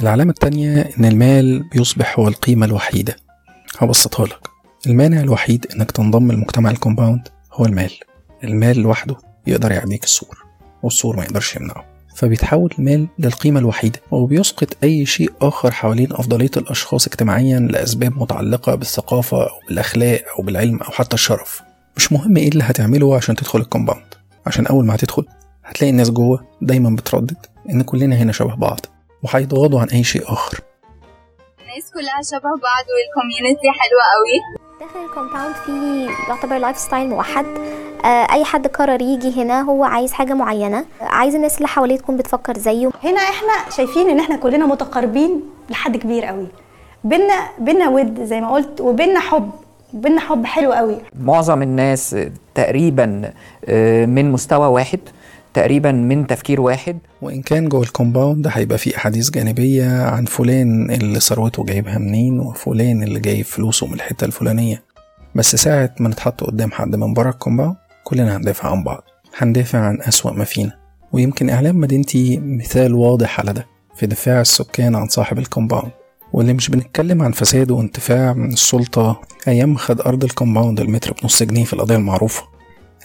العلامة 0.00 0.30
التانية 0.30 0.90
إن 0.98 1.04
المال 1.04 1.62
بيصبح 1.62 2.18
هو 2.18 2.28
القيمة 2.28 2.66
الوحيدة. 2.66 3.16
هبسطها 3.78 4.26
لك. 4.26 4.55
المانع 4.86 5.20
الوحيد 5.20 5.66
إنك 5.76 5.90
تنضم 5.90 6.32
لمجتمع 6.32 6.70
الكومباوند 6.70 7.28
هو 7.52 7.64
المال. 7.64 7.90
المال 8.44 8.78
لوحده 8.78 9.16
يقدر 9.46 9.72
يعديك 9.72 10.04
السور 10.04 10.44
والسور 10.82 11.16
ما 11.16 11.25
يقدرش 11.25 11.56
يمنعه. 11.56 11.84
فبيتحول 12.16 12.75
المال 12.78 13.08
للقيمة 13.18 13.61
الوحيدة 13.61 14.00
وبيسقط 14.11 14.68
أي 14.84 15.06
شيء 15.06 15.32
آخر 15.42 15.70
حوالين 15.70 16.12
أفضلية 16.12 16.50
الأشخاص 16.56 17.06
اجتماعيا 17.06 17.58
لأسباب 17.61 18.18
متعلقة 18.22 18.75
بالثقافة 18.75 19.42
أو 19.42 19.61
بالأخلاق 19.68 20.22
أو 20.38 20.44
بالعلم 20.44 20.78
أو 20.82 20.90
حتى 20.90 21.14
الشرف. 21.14 21.62
مش 21.96 22.12
مهم 22.12 22.37
إيه 22.37 22.49
اللي 22.49 22.64
هتعمله 22.64 23.16
عشان 23.16 23.37
تدخل 23.37 23.58
الكومباوند. 23.58 24.14
عشان 24.46 24.66
أول 24.66 24.87
ما 24.87 24.94
هتدخل 24.94 25.25
هتلاقي 25.64 25.90
الناس 25.90 26.11
جوه 26.11 26.46
دايما 26.62 26.96
بتردد 26.96 27.37
إن 27.70 27.82
كلنا 27.82 28.16
هنا 28.16 28.32
شبه 28.32 28.54
بعض 28.54 28.80
وهيتغاضوا 29.22 29.80
عن 29.80 29.88
أي 29.88 30.04
شيء 30.04 30.32
آخر. 30.32 30.61
الناس 31.61 31.90
كلها 31.94 32.22
شبه 32.30 32.50
بعض 32.50 32.84
وال 32.94 33.08
community 33.08 33.68
حلوة 33.80 34.02
قوي. 34.14 34.55
داخل 34.80 35.04
الكومباوند 35.04 35.54
في 35.54 36.06
يعتبر 36.28 36.59
lifestyle 36.58 37.08
موحد. 37.09 37.47
آه، 38.04 38.26
أي 38.33 38.45
حد 38.45 38.66
قرر 38.66 39.02
يجي 39.02 39.42
هنا 39.42 39.62
هو 39.62 39.85
عايز 39.85 40.12
حاجة 40.12 40.35
معينة. 40.35 40.85
عايز 41.00 41.35
الناس 41.35 41.56
اللي 41.56 41.68
حواليه 41.68 41.97
تكون 41.97 42.16
بتفكر 42.16 42.59
زيه. 42.59 42.90
هنا 43.04 43.21
إحنا 43.21 43.71
شايفين 43.76 44.09
إن 44.09 44.21
إحنا 44.21 44.37
كلنا 44.37 44.66
متقاربين 44.66 45.40
لحد 45.71 45.97
كبير 45.97 46.25
قوي. 46.25 46.47
بينا 47.04 47.35
بينا 47.59 47.88
ود 47.88 48.25
زي 48.25 48.40
ما 48.40 48.50
قلت 48.52 48.80
وبينا 48.80 49.21
حب. 49.21 49.50
بينا 49.92 50.21
حب 50.21 50.47
حلو 50.47 50.73
قوي. 50.73 50.97
معظم 51.21 51.62
الناس 51.62 52.16
تقريبا 52.54 53.33
آه، 53.64 54.06
من 54.06 54.33
مستوى 54.33 54.66
واحد. 54.66 55.00
تقريبا 55.56 55.92
من 55.92 56.26
تفكير 56.26 56.60
واحد. 56.60 56.98
وإن 57.22 57.42
كان 57.42 57.68
جوه 57.68 57.82
الكومباوند 57.82 58.48
هيبقى 58.50 58.78
فيه 58.78 58.96
أحاديث 58.96 59.30
جانبية 59.30 60.02
عن 60.02 60.25
فلان 60.25 60.90
اللي 60.90 61.20
ثروته 61.20 61.64
جايبها 61.64 61.98
منين 61.98 62.40
وفلان 62.40 63.02
اللي 63.02 63.20
جايب 63.20 63.44
فلوسه 63.44 63.86
من 63.86 63.94
الحتة 63.94 64.25
الفلانية. 64.25 64.82
بس 65.34 65.56
ساعة 65.56 65.94
ما 66.00 66.08
نتحط 66.08 66.44
قدام 66.44 66.72
حد 66.72 66.96
من 66.96 67.14
بره 67.14 67.30
الكومباوند 67.30 67.76
كلنا 68.04 68.36
هندافع 68.36 68.70
عن 68.70 68.84
بعض. 68.84 69.02
هندافع 69.38 69.78
عن 69.78 69.98
أسوأ 70.00 70.30
ما 70.30 70.44
فينا. 70.44 70.72
ويمكن 71.12 71.50
إعلام 71.50 71.80
مدينتي 71.80 72.36
مثال 72.36 72.94
واضح 72.94 73.40
على 73.40 73.52
ده 73.52 73.66
في 73.96 74.06
دفاع 74.06 74.40
السكان 74.40 74.94
عن 74.94 75.08
صاحب 75.08 75.38
الكومباوند. 75.38 75.90
واللي 76.32 76.52
مش 76.52 76.70
بنتكلم 76.70 77.22
عن 77.22 77.32
فساد 77.32 77.70
وانتفاع 77.70 78.32
من 78.32 78.52
السلطة 78.52 79.20
أيام 79.48 79.76
خد 79.76 80.00
أرض 80.00 80.25
الكومباوند 80.25 80.80
المتر 80.80 81.14
بنص 81.22 81.42
جنيه 81.42 81.64
في 81.64 81.72
القضية 81.72 81.96
المعروفة. 81.96 82.55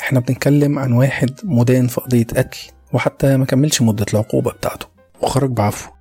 إحنا 0.01 0.20
بنتكلم 0.20 0.79
عن 0.79 0.91
واحد 0.93 1.29
مدان 1.43 1.88
في 1.88 2.01
قضية 2.01 2.24
قتل 2.25 2.60
وحتى 2.93 3.38
ما 3.38 3.46
كملش 3.46 3.81
مدة 3.81 4.05
العقوبة 4.13 4.51
بتاعته. 4.51 4.86
وخرج 5.22 5.50
بعفو. 5.50 5.91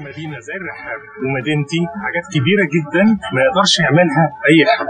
مدينة 0.00 0.38
زي 0.40 0.54
الرحاب 0.60 1.00
ومدينتي 1.24 1.80
حاجات 2.04 2.24
كبيرة 2.34 2.64
جدا 2.74 3.04
ما 3.34 3.40
يقدرش 3.46 3.78
يعملها 3.78 4.24
أي 4.48 4.76
حد. 4.78 4.86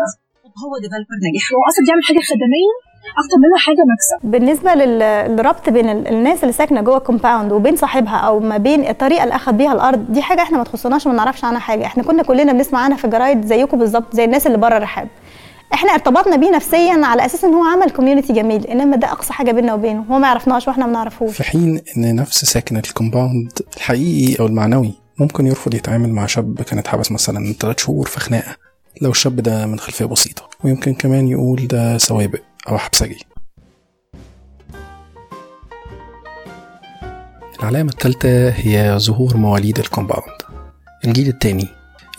هو 0.64 0.72
developer 0.82 1.16
ناجح؟ 1.24 1.44
هو 1.54 1.60
أصلا 1.70 1.84
بيعمل 1.86 2.02
حاجة 2.08 2.20
خدمية؟ 2.30 2.72
أكتر 3.20 3.36
منها 3.44 3.58
حاجة 3.58 3.82
مكسب. 3.92 4.30
بالنسبة 4.30 4.74
لل- 4.74 5.30
للربط 5.36 5.70
بين 5.70 5.88
ال- 5.88 6.08
الناس 6.08 6.42
اللي 6.42 6.52
ساكنة 6.52 6.80
جوه 6.80 6.96
الكومباوند 6.96 7.52
وبين 7.52 7.76
صاحبها 7.76 8.16
أو 8.16 8.40
ما 8.40 8.56
بين 8.56 8.84
الطريقة 8.88 9.24
اللي 9.24 9.34
أخذ 9.36 9.52
بيها 9.52 9.72
الأرض 9.72 10.12
دي 10.12 10.22
حاجة 10.22 10.42
إحنا 10.42 10.58
ما 10.58 10.64
تخصناش 10.64 11.06
وما 11.06 11.14
نعرفش 11.14 11.44
عنها 11.44 11.58
حاجة. 11.60 11.86
إحنا 11.86 12.02
كنا 12.02 12.22
كلنا 12.22 12.52
بنسمع 12.52 12.80
عنها 12.80 12.96
في 12.96 13.04
الجرايد 13.04 13.44
زيكم 13.44 13.78
بالظبط 13.78 14.14
زي 14.16 14.24
الناس 14.24 14.46
اللي 14.46 14.58
بره 14.58 14.76
الرحاب 14.76 15.08
إحنا 15.72 15.92
ارتبطنا 15.92 16.36
بيه 16.36 16.50
نفسيا 16.50 17.00
على 17.06 17.26
أساس 17.26 17.44
إن 17.44 17.54
هو 17.54 17.64
عمل 17.64 17.90
community 17.90 18.32
جميل 18.32 18.66
إنما 18.66 18.96
ده 18.96 19.12
أقصى 19.12 19.32
حاجة 19.32 19.52
بيننا 19.52 19.74
وبينه 19.74 20.02
هو 20.10 20.18
ما 20.18 20.26
يعرفناش 20.28 20.68
وإحنا 20.68 20.86
ما 20.86 20.92
نعرفوش. 20.92 21.36
في 21.36 21.44
حين 21.44 21.80
إن 21.96 22.14
نفس 22.14 22.44
ساكن 22.44 22.76
الكومباوند 22.76 23.52
الحقيقي 23.76 24.40
أو 24.40 24.46
المعنوي 24.46 24.94
ممكن 25.18 25.46
يرفض 25.46 25.74
يتعامل 25.74 26.10
مع 26.10 26.26
شاب 26.26 26.62
كان 26.62 26.78
اتحبس 26.78 27.12
مثلا 27.12 27.52
ثلاث 27.60 27.78
شهور 27.78 28.06
في 28.06 28.20
خناقة 28.20 28.56
لو 29.02 29.10
الشاب 29.10 29.36
ده 29.36 29.66
من 29.66 29.78
خلفية 29.78 30.04
بسيطة. 30.04 30.42
ويمكن 30.64 30.94
كمان 30.94 31.28
يقول 31.28 31.66
ده 31.66 31.98
سوابق 31.98 32.40
أو 32.68 32.78
حبسجي 32.78 33.26
العلامة 37.60 37.90
الثالثة 37.90 38.48
هي 38.48 38.98
ظهور 38.98 39.36
مواليد 39.36 39.78
الكومباوند. 39.78 40.42
الجيل 41.04 41.28
التاني 41.28 41.68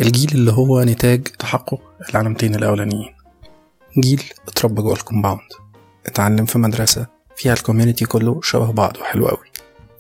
الجيل 0.02 0.30
اللي 0.34 0.52
هو 0.52 0.84
نتاج 0.84 1.24
تحقق 1.24 1.82
العلامتين 2.10 2.56
الأولانيين. 2.56 3.15
جيل 4.00 4.24
اتربى 4.48 4.82
جوه 4.82 4.94
الكومباوند 4.94 5.40
اتعلم 6.06 6.46
في 6.46 6.60
مدرسة 6.60 7.08
فيها 7.36 7.54
ال 7.54 7.59
community 7.59 8.06
كله 8.06 8.40
شبه 8.44 8.72
بعض 8.72 8.98
وحلو 8.98 9.28
قوي. 9.28 9.48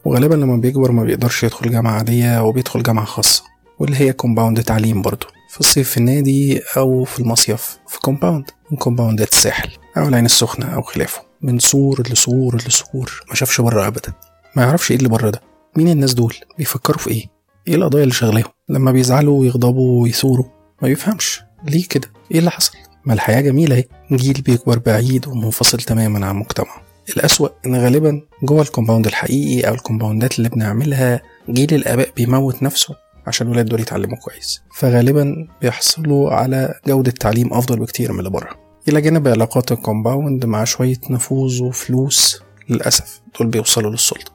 وغالبا 0.05 0.35
لما 0.35 0.55
بيكبر 0.57 0.91
ما 0.91 1.03
بيقدرش 1.03 1.43
يدخل 1.43 1.71
جامعة 1.71 1.91
عادية 1.91 2.43
وبيدخل 2.43 2.83
جامعة 2.83 3.05
خاصة 3.05 3.43
واللي 3.79 3.97
هي 3.97 4.13
كومباوند 4.13 4.63
تعليم 4.63 5.01
برضه 5.01 5.27
في 5.49 5.59
الصيف 5.59 5.89
في 5.89 5.97
النادي 5.97 6.61
أو 6.77 7.03
في 7.03 7.19
المصيف 7.19 7.77
في 7.87 7.99
كومباوند 7.99 8.51
من 8.71 8.77
كومباوندات 8.77 9.31
الساحل 9.33 9.69
أو 9.97 10.07
العين 10.07 10.25
السخنة 10.25 10.65
أو 10.75 10.81
خلافه. 10.81 11.21
من 11.41 11.59
سور 11.59 12.03
لسور 12.11 12.55
لسور 12.55 13.23
ما 13.29 13.35
شافش 13.35 13.61
بره 13.61 13.87
أبدا. 13.87 14.13
ما 14.55 14.63
يعرفش 14.63 14.91
إيه 14.91 14.97
اللي 14.97 15.09
بره 15.09 15.29
ده. 15.29 15.41
مين 15.77 15.87
الناس 15.89 16.13
دول؟ 16.13 16.35
بيفكروا 16.57 16.97
في 16.97 17.09
إيه؟ 17.09 17.25
إيه 17.67 17.75
القضايا 17.75 18.03
اللي 18.03 18.13
شغلاهم؟ 18.13 18.51
لما 18.69 18.91
بيزعلوا 18.91 19.39
ويغضبوا 19.39 20.01
ويثوروا 20.03 20.45
ما 20.81 20.87
بيفهمش. 20.87 21.41
ليه 21.67 21.87
كده؟ 21.87 22.11
إيه 22.31 22.39
اللي 22.39 22.51
حصل؟ 22.51 22.77
ما 23.05 23.13
الحياة 23.13 23.41
جميلة 23.41 23.75
أهي. 23.75 23.85
جيل 24.11 24.41
بيكبر 24.41 24.79
بعيد 24.79 25.27
ومنفصل 25.27 25.77
تماما 25.77 26.25
عن 26.25 26.35
مجتمعه. 26.35 26.81
الأسوأ 27.09 27.49
إن 27.65 27.75
غالبا 27.75 28.21
جوه 28.43 28.61
الكومباوند 28.61 29.07
الحقيقي 29.07 29.67
أو 29.67 29.73
الكومباوندات 29.73 30.37
اللي 30.37 30.49
بنعملها 30.49 31.21
جيل 31.49 31.73
الآباء 31.73 32.09
بيموت 32.15 32.63
نفسه 32.63 32.95
عشان 33.27 33.47
الولاد 33.47 33.65
دول 33.65 33.79
يتعلموا 33.79 34.17
كويس. 34.17 34.61
فغالبا 34.75 35.47
بيحصلوا 35.61 36.31
على 36.31 36.79
جودة 36.87 37.11
تعليم 37.11 37.53
أفضل 37.53 37.79
بكتير 37.79 38.11
من 38.13 38.19
اللي 38.19 38.29
بره. 38.29 38.49
إلى 38.87 39.01
جانب 39.01 39.27
علاقات 39.27 39.71
الكومباوند 39.71 40.45
مع 40.45 40.63
شوية 40.63 40.99
نفوذ 41.09 41.63
وفلوس 41.63 42.41
للأسف 42.69 43.21
دول 43.39 43.47
بيوصلوا 43.47 43.91
للسلطة. 43.91 44.31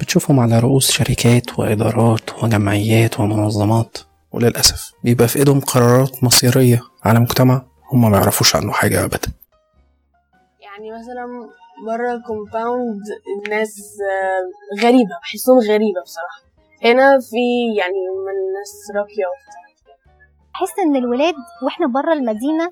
بتشوفهم 0.00 0.40
على 0.40 0.58
رؤوس 0.58 0.90
شركات 0.90 1.58
وإدارات 1.58 2.42
وجمعيات 2.42 3.20
ومنظمات. 3.20 3.98
وللأسف 4.32 4.92
بيبقى 5.04 5.28
في 5.28 5.38
إيدهم 5.38 5.60
قرارات 5.60 6.24
مصيرية 6.24 6.82
على 7.04 7.20
مجتمع 7.20 7.62
هم 7.94 8.10
ما 8.10 8.16
يعرفوش 8.18 8.56
عنه 8.56 8.72
حاجة 8.72 9.04
أبدا. 9.04 9.32
يعني 10.60 10.90
مثلا 10.90 11.26
بره 11.86 12.12
الكومباوند 12.12 13.02
الناس 13.36 13.98
آه، 14.12 14.82
غريبة 14.82 15.18
بحسهم 15.22 15.58
غريبة 15.58 16.02
بصراحة. 16.02 16.40
هنا 16.84 17.20
في 17.20 17.44
يعني 17.78 18.00
من 18.26 18.36
الناس 18.48 18.72
راقية 18.96 19.26
وبتاع. 19.26 19.64
بحس 20.54 20.78
إن 20.78 20.96
الولاد 20.96 21.34
وإحنا 21.62 21.86
بره 21.86 22.12
المدينة 22.12 22.64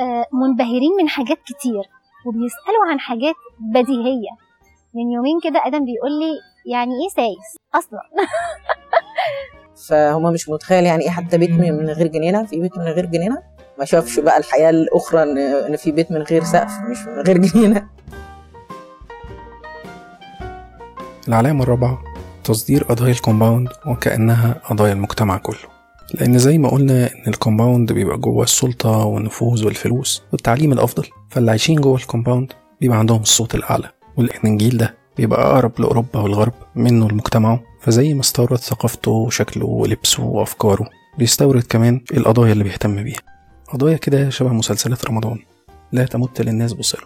آه، 0.00 0.26
منبهرين 0.32 0.92
من 0.98 1.08
حاجات 1.08 1.38
كتير 1.38 1.84
وبيسألوا 2.26 2.84
عن 2.90 3.00
حاجات 3.00 3.34
بديهية. 3.60 4.30
من 4.94 5.10
يومين 5.10 5.40
كده 5.44 5.62
آدم 5.66 5.84
بيقول 5.84 6.10
لي 6.20 6.32
يعني 6.72 6.90
إيه 7.02 7.08
سايس؟ 7.16 7.56
أصلا. 7.74 8.00
فهم 9.88 10.32
مش 10.32 10.48
متخيل 10.48 10.84
يعني 10.84 11.02
إيه 11.04 11.10
حتى 11.10 11.38
بيت 11.38 11.50
من 11.50 11.72
من 11.72 11.90
غير 11.90 12.06
جنينة 12.06 12.44
في 12.44 12.60
بيت 12.60 12.78
من 12.78 12.84
غير 12.84 13.06
جنينة. 13.06 13.53
ما 13.78 13.84
شافش 13.84 14.20
بقى 14.20 14.38
الحياة 14.38 14.70
الأخرى 14.70 15.22
ان 15.22 15.38
إن 15.38 15.76
في 15.76 15.92
بيت 15.92 16.12
من 16.12 16.22
غير 16.22 16.44
سقف 16.44 16.70
مش 16.90 16.98
من 17.06 17.22
غير 17.26 17.38
جنينة. 17.38 17.86
العلامة 21.28 21.62
الرابعة 21.62 22.02
تصدير 22.44 22.84
قضايا 22.84 23.12
الكومباوند 23.12 23.68
وكأنها 23.86 24.60
قضايا 24.64 24.92
المجتمع 24.92 25.36
كله. 25.38 25.74
لأن 26.14 26.38
زي 26.38 26.58
ما 26.58 26.68
قلنا 26.68 27.06
إن 27.06 27.28
الكومباوند 27.28 27.92
بيبقى 27.92 28.18
جوه 28.18 28.44
السلطة 28.44 29.04
والنفوذ 29.04 29.64
والفلوس 29.66 30.22
والتعليم 30.32 30.72
الأفضل. 30.72 31.06
فاللي 31.30 31.50
عايشين 31.50 31.80
جوه 31.80 31.96
الكومباوند 31.96 32.52
بيبقى 32.80 32.98
عندهم 32.98 33.20
الصوت 33.20 33.54
الأعلى 33.54 33.90
ولأن 34.16 34.52
الجيل 34.52 34.76
ده 34.76 34.94
بيبقى 35.16 35.42
أقرب 35.46 35.80
لأوروبا 35.80 36.20
والغرب 36.20 36.52
منه 36.74 37.08
لمجتمعه 37.08 37.60
فزي 37.80 38.14
ما 38.14 38.20
استورد 38.20 38.58
ثقافته 38.58 39.10
وشكله 39.10 39.66
ولبسه 39.66 40.22
وأفكاره 40.24 40.88
بيستورد 41.18 41.62
كمان 41.62 42.00
القضايا 42.16 42.52
اللي 42.52 42.64
بيهتم 42.64 43.02
بيها. 43.02 43.33
قضايا 43.74 43.96
كده 43.96 44.30
شبه 44.30 44.52
مسلسلات 44.52 45.04
رمضان 45.04 45.38
لا 45.92 46.04
تمت 46.04 46.40
للناس 46.40 46.72
بصلة. 46.72 47.02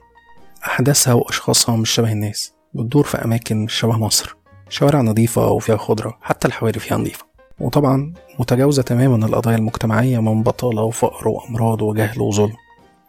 أحداثها 0.67 1.15
وأشخاصها 1.15 1.77
مش 1.77 1.91
شبه 1.91 2.13
الناس 2.13 2.53
بتدور 2.75 3.05
في 3.05 3.25
أماكن 3.25 3.65
مش 3.65 3.75
شبه 3.75 3.99
مصر. 3.99 4.37
شوارع 4.69 5.01
نظيفة 5.01 5.51
وفيها 5.51 5.77
خضرة 5.77 6.19
حتى 6.21 6.49
الحواري 6.49 6.81
فيها 6.81 6.97
نظيفة. 6.97 7.25
وطبعا 7.61 8.13
متجاوزة 8.39 8.83
تماما 8.83 9.27
القضايا 9.27 9.57
المجتمعية 9.57 10.19
من 10.19 10.43
بطالة 10.43 10.83
وفقر 10.83 11.29
وأمراض 11.29 11.83
وجهل 11.83 12.21
وظلم. 12.21 12.57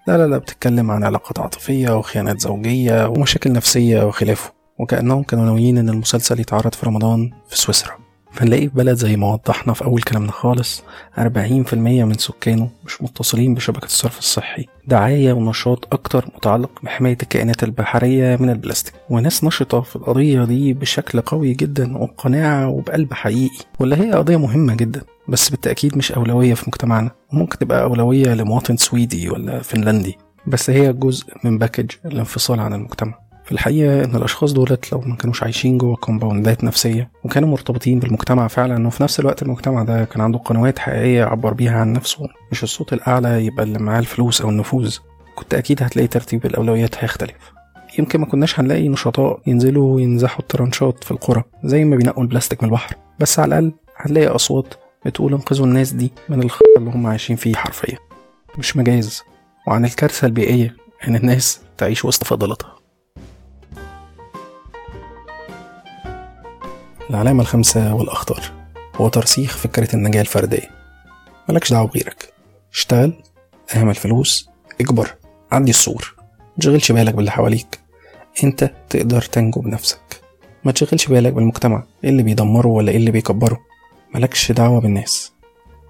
لا 0.08 0.18
لا 0.18 0.28
لا 0.28 0.38
بتتكلم 0.38 0.92
عن 0.92 1.04
علاقات 1.04 1.40
عاطفية 1.40 1.98
وخيانات 1.98 2.42
زوجية 2.42 3.08
ومشاكل 3.08 3.52
نفسية 3.52 4.04
وخلافه. 4.04 4.52
وكأنهم 4.80 5.24
كانوا 5.24 5.46
ناويين 5.46 5.78
إن 5.78 5.90
المسلسل 5.90 6.40
يتعرض 6.40 6.74
في 6.74 6.86
رمضان 6.86 7.32
في 7.50 7.58
سويسرا. 7.58 8.09
فنلاقي 8.40 8.70
في 8.70 8.76
بلد 8.76 8.98
زي 8.98 9.16
ما 9.16 9.34
وضحنا 9.34 9.74
في 9.74 9.86
أول 9.86 10.02
كلامنا 10.02 10.32
خالص 10.32 10.84
40% 11.18 11.24
من 11.74 12.14
سكانه 12.18 12.70
مش 12.86 13.02
متصلين 13.02 13.54
بشبكة 13.54 13.86
الصرف 13.86 14.20
الصحي. 14.20 14.66
دعاية 14.88 15.34
ونشاط 15.34 15.94
أكتر 15.94 16.26
متعلق 16.36 16.70
بحماية 16.84 17.18
الكائنات 17.24 17.64
البحرية 17.64 18.36
من 18.40 18.50
البلاستيك. 18.50 18.94
وناس 19.10 19.44
نشطة 19.44 19.82
في 19.82 19.96
القضية 19.96 20.44
دي 20.44 20.74
بشكل 20.74 21.22
قوي 21.22 21.54
جدا 21.54 21.98
وبقناعة 21.98 22.68
وبقلب 22.68 23.14
حقيقي. 23.14 23.66
واللي 23.80 23.96
هي 23.96 24.12
قضية 24.12 24.38
مهمة 24.38 24.76
جدا 24.76 25.02
بس 25.28 25.50
بالتأكيد 25.50 25.98
مش 25.98 26.12
أولوية 26.12 26.54
في 26.54 26.64
مجتمعنا. 26.68 27.12
وممكن 27.34 27.58
تبقى 27.58 27.84
أولوية 27.84 28.34
لمواطن 28.34 28.78
سويدي 28.78 29.30
ولا 29.30 29.62
فنلندي 29.62 30.18
بس 30.48 30.70
هي 30.70 30.94
جزء 30.94 31.26
من 31.44 31.58
package 31.58 31.92
الانفصال 32.06 32.60
عن 32.60 32.74
المجتمع. 32.74 33.29
في 33.50 33.56
الحقيقة 33.56 34.04
إن 34.04 34.16
الأشخاص 34.16 34.54
دولت 34.54 34.92
لو 34.92 35.02
ما 35.02 35.16
كانوش 35.16 35.44
عايشين 35.44 35.78
جوه 35.78 35.96
كومباوندات 35.96 36.64
نفسية 36.64 37.12
وكانوا 37.24 37.50
مرتبطين 37.50 38.00
بالمجتمع 38.00 38.48
فعلا 38.48 38.88
وفي 38.88 39.04
نفس 39.04 39.20
الوقت 39.20 39.42
المجتمع 39.44 39.84
ده 39.84 40.06
كان 40.06 40.22
عنده 40.22 40.40
قنوات 40.40 40.80
حقيقية 40.80 41.18
يعبر 41.20 41.54
بيها 41.54 41.80
عن 41.80 41.94
نفسه 41.94 42.28
مش 42.52 42.64
الصوت 42.64 42.94
الأعلى 42.94 43.46
يبقى 43.46 43.64
اللي 43.64 43.80
معاه 43.80 44.00
الفلوس 44.00 44.42
أو 44.42 44.50
النفوذ. 44.50 44.98
كنت 45.36 45.54
أكيد 45.54 45.84
هتلاقي 45.84 46.08
ترتيب 46.08 46.46
الأولويات 46.46 47.04
هيختلف. 47.04 47.52
يمكن 48.00 48.20
ما 48.20 48.26
كناش 48.26 48.60
هنلاقي 48.60 48.88
نشطاء 48.90 49.40
ينزلوا 49.48 50.02
ينزحوا 50.02 50.40
الترنشات 50.40 51.04
في 51.04 51.12
القرى 51.12 51.44
زي 51.64 51.84
ما 51.86 51.96
بينقوا 51.96 52.24
البلاستيك 52.24 52.64
من 52.64 52.70
البحر. 52.70 52.96
بس 53.20 53.40
على 53.40 53.48
الأقل 53.60 53.74
هنلاقي 53.98 54.28
أصوات 54.28 54.74
بتقول 55.06 55.34
انقذوا 55.34 55.66
الناس 55.66 55.92
دي 55.92 56.12
من 56.30 56.44
الخطر 56.44 56.66
اللي 56.78 56.90
هم 56.92 57.08
عايشين 57.08 57.36
فيه 57.36 57.56
حرفيا. 57.56 57.98
مش 58.58 58.78
مجاز. 58.78 59.24
وعن 59.68 59.86
الكارثة 59.86 60.26
البيئية 60.28 60.76
إن 61.08 61.16
الناس 61.16 61.62
تعيش 61.78 62.06
وسط 62.06 62.24
فضلاتها. 62.24 62.79
العلامة 67.10 67.42
الخامسة 67.42 67.94
والأخطر 67.94 68.52
هو 68.96 69.10
ترسيخ 69.10 69.58
فكرة 69.58 69.96
النجاة 69.96 70.22
الفردية. 70.22 70.70
ملكش 71.50 71.72
دعوة 71.72 71.88
بغيرك. 71.88 72.34
اشتغل 72.74 73.24
اعمل 73.76 73.96
فلوس 73.96 74.50
اكبر 74.82 75.16
عدي 75.52 75.70
السور 75.70 76.16
متشغلش 76.58 76.92
بالك 76.92 77.14
باللي 77.14 77.32
حواليك. 77.32 77.80
انت 78.44 78.72
تقدر 78.90 79.22
تنجو 79.22 79.62
بنفسك. 79.62 80.22
ما 80.64 80.72
تشغلش 80.72 81.08
بالك 81.08 81.34
بالمجتمع. 81.34 81.84
إيه 82.04 82.10
اللي 82.10 82.24
بيدمره 82.24 82.68
ولا 82.68 82.92
إيه 82.92 82.98
اللي 82.98 83.12
بيكبره؟ 83.12 83.60
ملكش 84.16 84.52
دعوة 84.52 84.82
بالناس. 84.82 85.32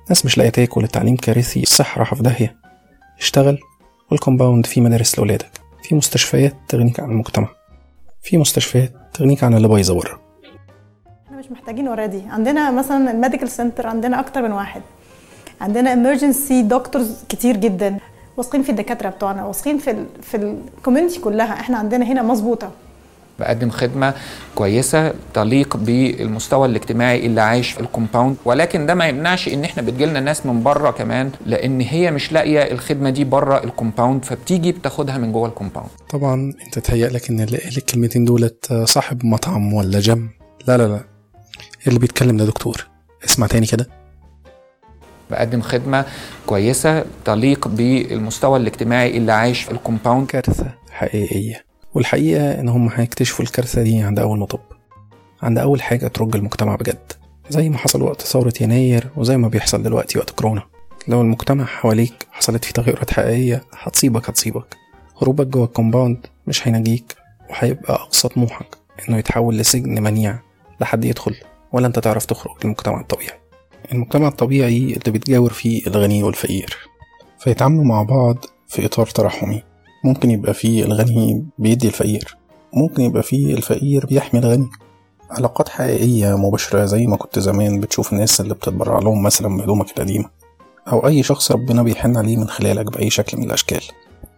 ناس 0.10 0.26
مش 0.26 0.38
لاقية 0.38 0.50
تاكل 0.50 0.84
التعليم 0.84 1.16
كارثي 1.16 1.62
الصحة 1.62 1.98
رايحة 1.98 2.16
في 2.16 2.24
داهية. 2.24 2.56
اشتغل 3.20 3.60
والكومباوند 4.12 4.66
في 4.66 4.82
مدارس 4.82 5.16
لأولادك. 5.20 5.52
في 5.84 5.96
مستشفيات 5.96 6.56
تغنيك 6.68 7.00
عن 7.00 7.12
المجتمع. 7.12 7.50
في 8.22 8.38
مستشفيات 8.38 8.94
تغنيك 9.14 9.44
عن 9.44 9.54
اللي 9.54 9.68
بايظة 9.68 9.96
بره. 9.96 10.29
مش 11.52 11.58
محتاجين 11.58 11.88
already 11.88 12.22
عندنا 12.30 12.72
مثلا 12.72 13.12
ال 13.12 13.16
medical 13.16 13.50
center 13.50 13.88
عندنا 13.88 14.20
أكتر 14.20 14.42
من 14.42 14.52
واحد. 14.52 14.82
عندنا 15.62 15.94
emergency 15.94 16.62
doctors 16.62 17.24
كتير 17.30 17.58
جدا. 17.58 17.98
واثقين 18.38 18.64
في 18.64 18.70
الدكاترة 18.70 19.10
بتوعنا 19.10 19.46
واثقين 19.46 19.78
في 19.78 19.92
ال 19.92 20.06
في 20.22 20.38
ال 20.38 20.46
community 20.46 21.20
كلها. 21.20 21.54
إحنا 21.54 21.78
عندنا 21.78 22.06
هنا 22.06 22.22
مظبوطة. 22.22 22.72
بقدم 23.40 23.70
خدمة 23.70 24.14
كويسة 24.56 25.14
تليق 25.34 25.78
بالمستوى 25.78 26.68
الاجتماعي 26.68 27.26
اللي 27.26 27.42
عايش 27.42 27.72
في 27.72 27.80
الكومباوند. 27.80 28.36
ولكن 28.46 28.86
ده 28.86 28.96
ما 28.96 29.06
يمنعش 29.08 29.48
إن 29.48 29.64
إحنا 29.64 29.84
بتجيلنا 29.84 30.20
ناس 30.20 30.46
من 30.46 30.64
بره 30.64 30.92
كمان 30.92 31.32
لأن 31.46 31.82
هي 31.82 32.12
مش 32.12 32.32
لاقية 32.32 32.72
الخدمة 32.72 33.10
دي 33.10 33.24
بره 33.24 33.64
الكومباوند 33.64 34.26
فبتيجي 34.26 34.72
بتاخدها 34.72 35.18
من 35.18 35.32
جوه 35.32 35.48
الكومباوند. 35.48 35.90
طبعا 36.10 36.54
أنت 36.66 36.80
تهيألك 36.80 37.30
إن 37.30 37.40
اللي 37.40 37.58
قال 37.58 37.78
الكلمتين 37.78 38.26
دولت 38.26 38.74
صاحب 38.74 39.26
مطعم 39.26 39.74
ولا 39.74 40.00
جم 40.00 40.30
لا 40.68 40.78
لا 40.78 40.88
لا. 40.88 41.09
اللي 41.88 42.00
بيتكلم 42.00 42.38
ده 42.38 42.46
دكتور. 42.46 42.88
اسمع 43.26 43.48
تاني 43.48 43.66
كده. 43.66 43.88
بقدم 45.32 45.62
خدمة 45.62 46.06
كويسة 46.46 47.06
تليق 47.26 47.68
بالمستوى 47.68 48.60
الاجتماعي 48.60 49.18
اللي 49.18 49.32
عايش 49.32 49.62
في 49.62 49.72
الكومباوند. 49.72 50.28
كارثة 50.28 50.72
حقيقية. 50.92 51.64
والحقيقة 51.94 52.60
إن 52.60 52.70
هم 52.70 52.90
هيكتشفوا 52.94 53.46
الكارثة 53.46 53.82
دي 53.82 54.02
عند 54.02 54.20
أول 54.20 54.40
مطب 54.40 54.60
عند 55.42 55.58
أول 55.58 55.82
حاجة 55.82 56.08
ترج 56.08 56.36
المجتمع 56.36 56.76
بجد. 56.76 57.12
زي 57.50 57.70
ما 57.70 57.78
حصل 57.78 58.02
وقت 58.02 58.22
ثورة 58.22 58.54
يناير 58.62 59.08
وزي 59.16 59.38
ما 59.38 59.48
بيحصل 59.48 59.84
دلوقتي 59.84 60.18
وقت 60.20 60.30
كورونا. 60.30 60.64
لو 61.08 61.22
المجتمع 61.22 61.66
حواليك 61.66 62.28
حصلت 62.32 62.66
فيه 62.66 62.72
تغيرات 62.74 63.12
حقيقية 63.12 63.64
هتصيبك 63.80 64.30
هتصيبك. 64.30 64.78
هروبك 65.22 65.48
جوه 65.48 65.66
الكومباوند 65.66 66.26
مش 66.48 66.68
هينجيك 66.68 67.16
وهيبقى 67.50 67.94
أقصى 67.94 68.28
طموحك 68.28 68.78
إنه 69.10 69.18
يتحول 69.18 69.58
لسجن 69.58 70.04
منيع 70.04 70.40
لحد 70.82 71.06
يدخل. 71.06 71.36
ولا 71.74 71.88
أنت 71.88 72.00
تعرف 72.00 72.26
تخرج 72.26 72.52
للمجتمع 72.64 73.02
الطبيعي؟ 73.02 73.40
المجتمع 73.92 74.28
الطبيعي 74.28 74.78
اللي 74.78 75.12
بتجاور 75.20 75.54
فيه 75.54 75.88
الغني 75.88 76.24
والفقير. 76.24 76.78
فيتعاملوا 77.40 77.84
مع 77.84 78.04
بعض 78.04 78.46
في 78.68 78.86
إطار 78.86 79.06
ترحمي 79.06 79.64
ممكن 80.06 80.32
يبقى 80.32 80.54
فيه 80.54 80.84
الغني 80.84 81.46
بيدي 81.58 81.88
الفقير. 81.88 82.38
ممكن 82.74 83.04
يبقى 83.04 83.24
فيه 83.24 83.54
الفقير 83.54 84.06
بيحمي 84.06 84.40
الغني. 84.40 84.70
علاقات 85.32 85.70
حقيقية 85.70 86.38
مباشرة 86.38 86.86
زي 86.86 87.08
ما 87.08 87.18
كنت 87.18 87.40
زمان 87.40 87.80
بتشوف 87.80 88.14
الناس 88.14 88.42
اللي 88.42 88.54
بتتبرع 88.54 89.00
لهم 89.00 89.24
مثلا 89.24 89.58
بهدومك 89.58 89.90
القديمة. 89.90 90.30
أو 90.88 91.08
أي 91.08 91.24
شخص 91.24 91.52
ربنا 91.52 91.84
بيحن 91.84 92.18
عليه 92.18 92.38
من 92.38 92.48
خلالك 92.48 92.92
بأي 92.92 93.10
شكل 93.10 93.38
من 93.38 93.44
الأشكال. 93.44 93.82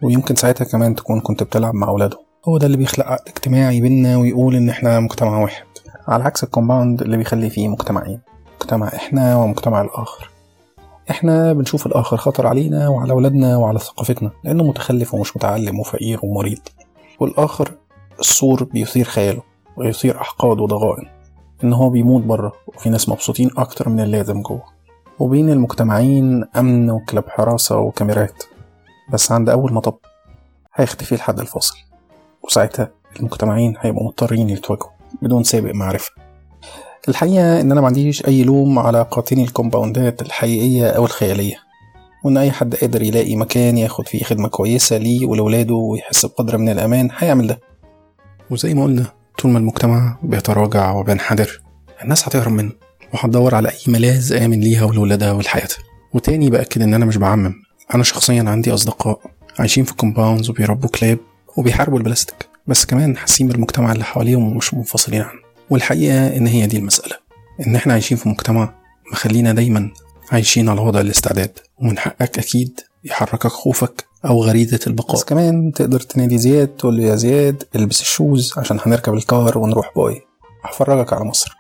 ويمكن 0.03 0.35
ساعتها 0.35 0.65
كمان 0.65 0.95
تكون 0.95 1.19
كنت 1.19 1.43
بتلعب 1.43 1.73
مع 1.73 1.87
أولاده. 1.87 2.19
هو 2.47 2.57
ده 2.57 2.65
اللي 2.65 2.77
بيخلق 2.77 3.05
عقد 3.05 3.27
اجتماعي 3.27 3.81
بينا 3.81 4.17
ويقول 4.17 4.55
إن 4.55 4.69
إحنا 4.69 4.99
مجتمع 4.99 5.39
واحد. 5.39 5.65
على 6.07 6.23
عكس 6.23 6.43
الكومباوند 6.43 7.01
اللي 7.01 7.17
بيخلي 7.17 7.49
فيه 7.49 7.67
مجتمعين 7.67 8.19
مجتمع 8.61 8.87
إحنا 8.87 9.35
ومجتمع 9.35 9.81
الآخر. 9.81 10.29
إحنا 11.09 11.53
بنشوف 11.53 11.85
الآخر 11.85 12.17
خطر 12.17 12.47
علينا 12.47 12.87
وعلى 12.87 13.11
أولادنا 13.13 13.57
وعلى 13.57 13.79
ثقافتنا 13.79 14.31
لأنه 14.43 14.63
متخلف 14.63 15.13
ومش 15.13 15.37
متعلم 15.37 15.79
وفقير 15.79 16.19
ومريض. 16.23 16.59
والآخر 17.19 17.71
السور 18.19 18.63
بيثير 18.63 19.05
خياله 19.05 19.41
ويثير 19.77 20.21
أحقاد 20.21 20.59
وضغائن 20.59 21.05
إن 21.63 21.73
هو 21.73 21.89
بيموت 21.89 22.23
بره 22.23 22.53
وفي 22.67 22.89
ناس 22.89 23.09
مبسوطين 23.09 23.49
أكتر 23.57 23.89
من 23.89 23.99
اللازم 23.99 24.41
جوه. 24.41 24.63
وبين 25.19 25.49
المجتمعين 25.49 26.45
أمن 26.55 26.91
وكلاب 26.91 27.29
حراسة 27.29 27.77
وكاميرات. 27.77 28.43
بس 29.13 29.31
عند 29.31 29.49
أول 29.49 29.73
مطب 29.73 29.95
هيختفي 30.75 31.15
الحد 31.15 31.39
الفاصل 31.39 31.77
وساعتها 32.43 32.89
المجتمعين 33.19 33.75
هيبقوا 33.79 34.05
مضطرين 34.07 34.49
يتواجهوا. 34.49 35.00
بدون 35.21 35.43
سابق 35.43 35.71
معرفة. 35.73 36.11
الحقيقة 37.09 37.61
إن 37.61 37.71
أنا 37.71 37.81
ما 37.81 37.87
عنديش 37.87 38.25
أي 38.25 38.43
لوم 38.43 38.79
على 38.79 39.05
قاطني 39.11 39.43
الكومباوندات 39.43 40.21
الحقيقية 40.21 40.87
أو 40.89 41.05
الخيالية 41.05 41.55
وإن 42.23 42.37
أي 42.37 42.51
حد 42.51 42.75
قادر 42.75 43.01
يلاقي 43.01 43.35
مكان 43.35 43.77
ياخد 43.77 44.07
فيه 44.07 44.23
خدمة 44.23 44.47
كويسة 44.47 44.97
ليه 44.97 45.25
ولولاده 45.25 45.75
ويحس 45.75 46.25
بقدر 46.25 46.57
من 46.57 46.69
الأمان 46.69 47.09
هيعمل 47.17 47.47
ده. 47.47 47.59
وزي 48.49 48.73
ما 48.73 48.83
قلنا 48.83 49.05
طول 49.37 49.51
ما 49.51 49.59
المجتمع 49.59 50.17
بيتراجع 50.23 50.91
وبينحدر 50.91 51.61
الناس 52.03 52.27
هتهرب 52.27 52.51
منه 52.51 52.71
وهتدور 53.13 53.55
على 53.55 53.69
أي 53.69 53.77
ملاذ 53.87 54.33
آمن 54.33 54.59
ليها 54.59 54.83
ولولادها 54.85 55.31
ولحياتها. 55.31 55.77
وتاني 56.13 56.49
بأكد 56.49 56.81
إن 56.81 56.93
أنا 56.93 57.05
مش 57.05 57.17
بعمم 57.17 57.53
أنا 57.95 58.03
شخصيا 58.03 58.43
عندي 58.47 58.73
أصدقاء 58.73 59.19
عايشين 59.59 59.83
في 59.83 59.95
compounds 59.95 60.49
وبيربوا 60.49 60.89
كلاب 60.89 61.17
وبيحاربوا 61.57 61.97
البلاستيك. 61.97 62.50
بس 62.67 62.85
كمان 62.85 63.17
حاسين 63.17 63.47
بالمجتمع 63.47 63.91
اللي 63.91 64.03
حواليهم 64.03 64.47
ومش 64.51 64.73
منفصلين 64.73 65.21
عنه. 65.21 65.39
والحقيقة 65.69 66.37
إن 66.37 66.47
هي 66.47 66.67
دي 66.67 66.77
المسألة 66.77 67.15
إن 67.67 67.75
إحنا 67.75 67.93
عايشين 67.93 68.17
في 68.17 68.29
مجتمع 68.29 68.73
مخلينا 69.11 69.53
دايما 69.53 69.91
عايشين 70.31 70.69
على 70.69 70.81
وضع 70.81 70.99
الاستعداد 70.99 71.59
ومن 71.79 71.97
حقك 71.97 72.39
أكيد 72.39 72.79
يحركك 73.03 73.47
خوفك 73.47 74.05
أو 74.25 74.43
غريزة 74.43 74.79
البقاء. 74.87 75.15
بس 75.15 75.23
كمان 75.23 75.71
تقدر 75.71 75.99
تنادي 75.99 76.37
زياد 76.37 76.67
تقول 76.67 76.97
له 76.97 77.03
يا 77.03 77.15
زياد 77.15 77.63
البس 77.75 78.01
ال 78.01 78.10
shoes 78.10 78.53
عشان 78.57 78.79
هنركب 78.85 79.13
ال 79.13 79.24
car 79.24 79.57
ونروح 79.57 79.91
bye. 79.95 80.21
هفرجك 80.63 81.13
على 81.13 81.25
مصر. 81.25 81.55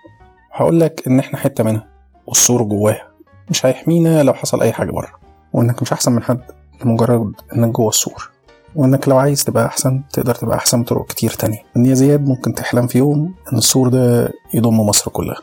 وهقول 0.51 0.79
لك 0.79 1.03
إن 1.07 1.19
إحنا 1.19 1.39
حتة 1.39 1.63
منها 1.63 1.87
والسور 2.27 2.63
جواها. 2.63 3.07
مش 3.49 3.65
هيحمينا 3.65 4.23
لو 4.23 4.33
حصل 4.33 4.61
أي 4.61 4.73
حاجة 4.73 4.91
بره. 4.91 5.11
وإنك 5.53 5.81
مش 5.81 5.93
أحسن 5.93 6.11
من 6.11 6.23
حد 6.23 6.41
لمجرد 6.85 7.33
إنك 7.55 7.69
جوه 7.69 7.89
السور. 7.89 8.30
وإنك 8.75 9.07
لو 9.07 9.17
عايز 9.17 9.43
تبقى 9.43 9.65
أحسن 9.65 10.03
تقدر 10.13 10.35
تبقى 10.35 10.57
أحسن 10.57 10.81
بطرق 10.83 11.07
كتير 11.07 11.29
تانية. 11.31 11.59
إن 11.77 11.85
يا 11.85 11.93
زياد 11.93 12.21
ممكن 12.27 12.53
تحلم 12.53 12.87
في 12.87 12.97
يوم 12.97 13.35
إن 13.53 13.57
السور 13.57 13.89
ده 13.89 14.33
يضم 14.53 14.79
مصر 14.79 15.11
كلها. 15.11 15.41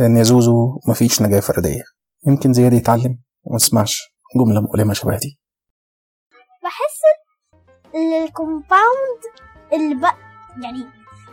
لأن 0.00 0.16
يا 0.16 0.22
زوزو 0.22 0.80
مفيش 0.88 1.22
نجاة 1.22 1.40
فردية. 1.40 1.82
يمكن 2.26 2.52
زياد 2.52 2.72
يتعلم 2.72 3.18
وما 3.44 3.56
يسمعش 3.56 4.02
جملة 4.36 4.60
مؤلمة 4.60 4.92
شبه 4.94 5.18
دي. 5.18 5.38
بحس 6.64 7.00
إن 7.94 8.22
الكومباوند 8.24 9.20
اللي 9.72 9.94
بق... 9.94 10.14
يعني 10.62 10.84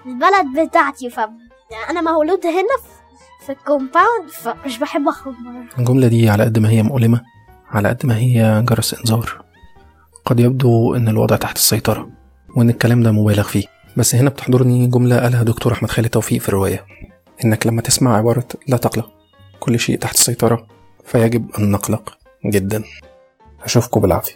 البلد 0.06 0.68
بتاعتي 0.70 1.10
ف 1.10 1.20
أنا 1.90 2.02
مولود 2.02 2.46
هنا 2.46 2.78
في, 2.84 3.46
في 3.46 3.52
الكومباوند 3.52 4.30
فمش 4.32 4.80
بحب 4.80 5.08
أخرج 5.08 5.34
بره. 5.46 5.80
الجملة 5.80 6.08
دي 6.08 6.30
على 6.30 6.44
قد 6.44 6.60
ما 6.60 6.70
هي 6.70 6.84
مؤلمة 6.84 7.22
على 7.70 7.90
قد 7.90 8.06
ما 8.06 8.18
هي 8.18 8.64
جرس 8.70 8.94
إنذار. 8.94 9.47
قد 10.28 10.40
يبدو 10.40 10.96
إن 10.96 11.08
الوضع 11.08 11.36
تحت 11.36 11.56
السيطرة 11.56 12.10
وإن 12.56 12.70
الكلام 12.70 13.04
ده 13.04 13.12
مبالغ 13.12 13.44
فيه. 13.44 13.64
بس 13.98 14.16
هنا 14.16 14.30
بتحضرني 14.30 14.88
جملة 14.88 15.20
قالها 15.20 15.44
دكتور 15.44 15.74
أحمد 15.74 15.92
خالد 15.92 16.10
توفيق 16.10 16.42
في 16.42 16.50
الرواية. 16.50 16.86
إنك 17.46 17.68
لما 17.68 17.82
تسمع 17.82 18.18
عبارة 18.18 18.48
لا 18.68 18.78
تقلق 18.78 19.10
كل 19.60 19.80
شيء 19.80 19.98
تحت 19.98 20.16
السيطرة 20.16 20.68
فيجب 21.06 21.52
أن 21.60 21.72
نقلق 21.72 22.18
جدا. 22.46 22.84
أشوفكم 23.64 24.02
بالعافية. 24.02 24.36